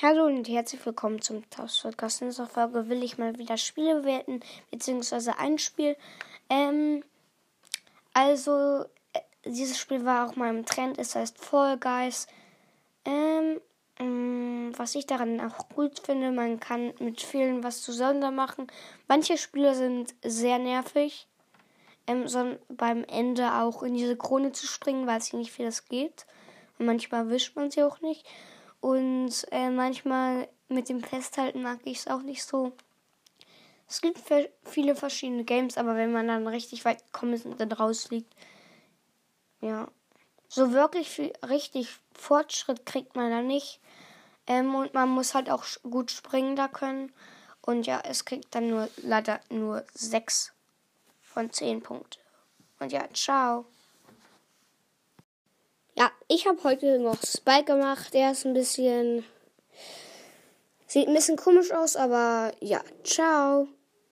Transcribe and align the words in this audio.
Hallo 0.00 0.26
und 0.26 0.48
herzlich 0.48 0.86
willkommen 0.86 1.20
zum 1.20 1.50
Taus-Podcast. 1.50 2.22
In 2.22 2.28
dieser 2.28 2.46
Folge 2.46 2.88
will 2.88 3.02
ich 3.02 3.18
mal 3.18 3.36
wieder 3.36 3.56
Spiele 3.56 4.02
bewerten, 4.02 4.38
beziehungsweise 4.70 5.36
ein 5.40 5.58
Spiel. 5.58 5.96
Ähm, 6.48 7.02
also, 8.14 8.84
äh, 9.12 9.20
dieses 9.44 9.76
Spiel 9.76 10.04
war 10.04 10.28
auch 10.28 10.36
mal 10.36 10.54
im 10.54 10.64
Trend, 10.64 10.98
es 10.98 11.16
heißt 11.16 11.36
Fall 11.38 11.78
Guys. 11.78 12.28
Ähm, 13.04 13.60
ähm, 13.98 14.72
was 14.76 14.94
ich 14.94 15.06
daran 15.06 15.40
auch 15.40 15.68
gut 15.70 15.98
finde, 15.98 16.30
man 16.30 16.60
kann 16.60 16.94
mit 17.00 17.20
vielen 17.20 17.64
was 17.64 17.82
zusammen 17.82 18.36
machen. 18.36 18.68
Manche 19.08 19.36
Spiele 19.36 19.74
sind 19.74 20.14
sehr 20.22 20.60
nervig, 20.60 21.26
ähm, 22.06 22.28
so 22.28 22.56
beim 22.68 23.02
Ende 23.02 23.52
auch 23.52 23.82
in 23.82 23.94
diese 23.94 24.16
Krone 24.16 24.52
zu 24.52 24.68
springen, 24.68 25.08
weiß 25.08 25.26
ich 25.26 25.32
nicht, 25.32 25.58
wie 25.58 25.64
das 25.64 25.88
geht. 25.88 26.24
Und 26.78 26.86
manchmal 26.86 27.30
wischt 27.30 27.56
man 27.56 27.72
sie 27.72 27.82
auch 27.82 28.00
nicht. 28.00 28.24
Und 28.80 29.46
äh, 29.50 29.70
manchmal 29.70 30.48
mit 30.68 30.88
dem 30.88 31.02
Festhalten 31.02 31.62
mag 31.62 31.80
ich 31.84 31.98
es 31.98 32.06
auch 32.06 32.22
nicht 32.22 32.44
so. 32.44 32.72
Es 33.88 34.00
gibt 34.00 34.20
viele 34.64 34.94
verschiedene 34.94 35.44
Games, 35.44 35.78
aber 35.78 35.96
wenn 35.96 36.12
man 36.12 36.28
dann 36.28 36.46
richtig 36.46 36.84
weit 36.84 37.04
gekommen 37.06 37.32
ist 37.32 37.46
und 37.46 37.58
dann 37.58 37.72
rausfliegt, 37.72 38.32
ja. 39.60 39.88
So 40.50 40.72
wirklich 40.72 41.10
viel, 41.10 41.32
richtig 41.46 41.98
Fortschritt 42.12 42.86
kriegt 42.86 43.16
man 43.16 43.30
da 43.30 43.42
nicht. 43.42 43.80
Ähm, 44.46 44.74
und 44.74 44.94
man 44.94 45.08
muss 45.08 45.34
halt 45.34 45.50
auch 45.50 45.64
gut 45.82 46.10
springen 46.10 46.56
da 46.56 46.68
können. 46.68 47.12
Und 47.60 47.86
ja, 47.86 48.00
es 48.02 48.24
kriegt 48.24 48.54
dann 48.54 48.70
nur 48.70 48.88
leider 48.96 49.40
nur 49.50 49.84
6 49.92 50.52
von 51.20 51.52
10 51.52 51.82
Punkte. 51.82 52.18
Und 52.78 52.92
ja, 52.92 53.06
ciao. 53.12 53.66
Ich 56.30 56.46
habe 56.46 56.62
heute 56.62 56.98
noch 56.98 57.16
Spike 57.22 57.64
gemacht. 57.64 58.12
Der 58.12 58.32
ist 58.32 58.44
ein 58.44 58.52
bisschen. 58.52 59.24
Sieht 60.86 61.08
ein 61.08 61.14
bisschen 61.14 61.36
komisch 61.36 61.72
aus, 61.72 61.96
aber 61.96 62.52
ja, 62.60 62.82
ciao. 63.02 63.68